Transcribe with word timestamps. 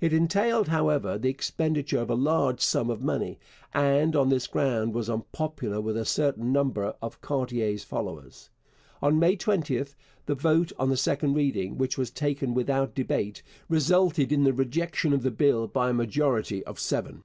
It 0.00 0.12
entailed, 0.12 0.66
however, 0.66 1.16
the 1.16 1.28
expenditure 1.30 2.00
of 2.00 2.10
a 2.10 2.16
large 2.16 2.60
sum 2.60 2.90
of 2.90 3.02
money, 3.04 3.38
and 3.72 4.16
on 4.16 4.28
this 4.28 4.48
ground 4.48 4.94
was 4.94 5.08
unpopular 5.08 5.80
with 5.80 5.96
a 5.96 6.04
certain 6.04 6.50
number 6.52 6.96
of 7.00 7.20
Cartier's 7.20 7.84
followers. 7.84 8.50
On 9.00 9.16
May 9.20 9.36
20 9.36 9.84
the 10.26 10.34
vote 10.34 10.72
on 10.76 10.90
the 10.90 10.96
second 10.96 11.34
reading, 11.34 11.78
which 11.78 11.96
was 11.96 12.10
taken 12.10 12.52
without 12.52 12.96
debate, 12.96 13.44
resulted 13.68 14.32
in 14.32 14.42
the 14.42 14.52
rejection 14.52 15.12
of 15.12 15.22
the 15.22 15.30
bill 15.30 15.68
by 15.68 15.90
a 15.90 15.94
majority 15.94 16.64
of 16.66 16.80
seven. 16.80 17.22